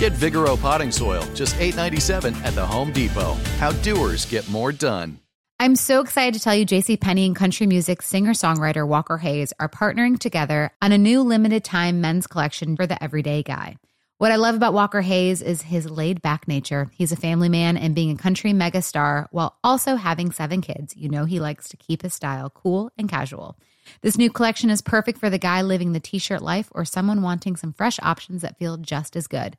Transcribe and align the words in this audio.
Get 0.00 0.14
Vigoro 0.14 0.58
potting 0.58 0.90
soil, 0.90 1.22
just 1.34 1.56
$8.97 1.56 2.34
at 2.42 2.54
the 2.54 2.64
Home 2.64 2.90
Depot. 2.90 3.34
How 3.58 3.70
doers 3.82 4.24
get 4.24 4.48
more 4.48 4.72
done. 4.72 5.20
I'm 5.58 5.76
so 5.76 6.00
excited 6.00 6.32
to 6.32 6.40
tell 6.40 6.54
you 6.54 6.64
JC 6.64 6.98
Penney 6.98 7.26
and 7.26 7.36
country 7.36 7.66
music 7.66 8.00
singer-songwriter 8.00 8.88
Walker 8.88 9.18
Hayes 9.18 9.52
are 9.60 9.68
partnering 9.68 10.18
together 10.18 10.70
on 10.80 10.92
a 10.92 10.96
new 10.96 11.20
limited 11.20 11.64
time 11.64 12.00
men's 12.00 12.26
collection 12.26 12.76
for 12.76 12.86
the 12.86 13.02
everyday 13.04 13.42
guy. 13.42 13.76
What 14.16 14.32
I 14.32 14.36
love 14.36 14.54
about 14.54 14.72
Walker 14.72 15.02
Hayes 15.02 15.42
is 15.42 15.60
his 15.60 15.90
laid 15.90 16.22
back 16.22 16.48
nature. 16.48 16.90
He's 16.94 17.12
a 17.12 17.16
family 17.16 17.50
man 17.50 17.76
and 17.76 17.94
being 17.94 18.10
a 18.10 18.16
country 18.16 18.52
megastar 18.52 19.26
while 19.32 19.58
also 19.62 19.96
having 19.96 20.32
seven 20.32 20.62
kids. 20.62 20.96
You 20.96 21.10
know 21.10 21.26
he 21.26 21.40
likes 21.40 21.68
to 21.68 21.76
keep 21.76 22.00
his 22.00 22.14
style 22.14 22.48
cool 22.48 22.90
and 22.96 23.06
casual. 23.06 23.58
This 24.00 24.16
new 24.16 24.30
collection 24.30 24.70
is 24.70 24.80
perfect 24.80 25.18
for 25.18 25.28
the 25.28 25.36
guy 25.36 25.60
living 25.60 25.92
the 25.92 26.00
t-shirt 26.00 26.40
life 26.40 26.70
or 26.70 26.86
someone 26.86 27.20
wanting 27.20 27.56
some 27.56 27.74
fresh 27.74 27.98
options 28.02 28.40
that 28.40 28.58
feel 28.58 28.78
just 28.78 29.14
as 29.14 29.26
good. 29.26 29.58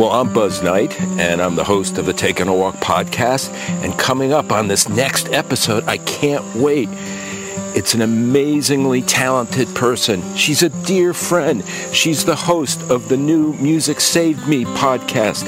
Well, 0.00 0.12
I'm 0.12 0.32
Buzz 0.32 0.62
Knight, 0.62 0.98
and 0.98 1.42
I'm 1.42 1.56
the 1.56 1.64
host 1.64 1.98
of 1.98 2.06
the 2.06 2.14
Taking 2.14 2.48
a 2.48 2.54
Walk 2.54 2.76
podcast. 2.76 3.52
And 3.84 3.92
coming 3.98 4.32
up 4.32 4.50
on 4.50 4.66
this 4.66 4.88
next 4.88 5.28
episode, 5.28 5.84
I 5.84 5.98
can't 5.98 6.54
wait. 6.54 6.88
It's 7.76 7.92
an 7.92 8.00
amazingly 8.00 9.02
talented 9.02 9.68
person. 9.74 10.22
She's 10.36 10.62
a 10.62 10.70
dear 10.70 11.12
friend. 11.12 11.62
She's 11.92 12.24
the 12.24 12.34
host 12.34 12.80
of 12.90 13.10
the 13.10 13.18
new 13.18 13.52
Music 13.58 14.00
Saved 14.00 14.48
Me 14.48 14.64
podcast. 14.64 15.44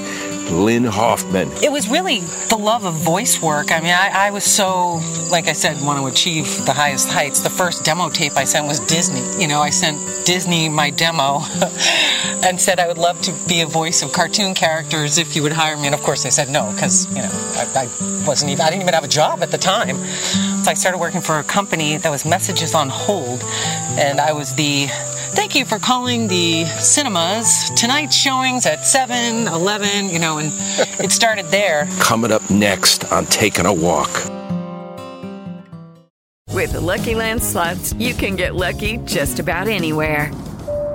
Lynn 0.53 0.85
Hoffman. 0.85 1.51
It 1.63 1.73
was 1.73 1.89
really 1.89 2.21
the 2.49 2.57
love 2.57 2.85
of 2.85 2.95
voice 2.95 3.41
work. 3.41 3.73
I 3.73 3.81
mean, 3.81 3.95
I, 3.95 4.27
I, 4.27 4.31
was 4.31 4.45
so, 4.45 5.01
like 5.31 5.49
I 5.49 5.53
said, 5.53 5.81
want 5.83 5.99
to 5.99 6.07
achieve 6.07 6.65
the 6.67 6.73
highest 6.73 7.09
heights. 7.09 7.41
The 7.41 7.51
first 7.51 7.85
demo 7.85 8.11
tape 8.11 8.37
I 8.37 8.45
sent 8.45 8.67
was 8.67 8.79
Disney. 8.81 9.23
You 9.41 9.49
know, 9.49 9.61
I 9.61 9.71
sent 9.71 9.99
Disney 10.27 10.69
my 10.69 10.91
demo 10.91 11.41
and 12.45 12.61
said 12.61 12.79
I 12.79 12.87
would 12.87 12.99
love 12.99 13.21
to 13.23 13.33
be 13.49 13.63
a 13.63 13.67
voice 13.67 14.03
of 14.03 14.13
cartoon 14.13 14.55
characters 14.55 15.19
if 15.19 15.35
you 15.35 15.43
would 15.43 15.53
hire 15.53 15.77
me. 15.77 15.87
And 15.87 15.95
of 15.95 16.03
course, 16.03 16.23
they 16.23 16.31
said 16.31 16.51
no 16.51 16.71
because 16.73 17.07
you 17.11 17.23
know 17.23 17.31
I, 17.57 17.67
I 17.75 18.27
wasn't 18.27 18.51
even 18.51 18.63
I 18.63 18.71
didn't 18.71 18.83
even 18.83 18.95
have 18.95 19.05
a 19.05 19.09
job 19.09 19.43
at 19.43 19.51
the 19.51 19.59
time. 19.59 19.97
So 20.07 20.71
I 20.71 20.75
started 20.75 20.99
working 20.99 21.21
for 21.21 21.39
a 21.39 21.45
company 21.45 21.97
that 21.97 22.11
was 22.11 22.25
Messages 22.25 22.75
on 22.75 22.89
Hold, 22.89 23.43
and 23.99 24.21
I 24.21 24.33
was 24.33 24.55
the 24.55 24.89
Thank 25.35 25.55
you 25.55 25.65
for 25.65 25.79
calling 25.79 26.29
the 26.29 26.67
cinemas. 26.79 27.71
Tonight's 27.71 28.15
showings 28.15 28.67
at 28.67 28.85
7, 28.85 29.49
11, 29.49 30.11
you 30.11 30.19
know, 30.19 30.37
and 30.39 30.49
it 31.01 31.11
started 31.11 31.47
there. 31.47 31.87
Coming 32.01 32.31
up 32.31 32.49
next 32.51 33.11
on 33.11 33.25
Taking 33.27 33.65
a 33.65 33.73
Walk. 33.73 34.11
With 36.51 36.73
the 36.73 36.81
Lucky 36.81 37.15
Land 37.15 37.43
slots, 37.43 37.95
you 37.95 38.13
can 38.13 38.37
get 38.37 38.55
lucky 38.55 38.99
just 38.99 39.41
about 39.41 39.69
anywhere. 39.69 40.31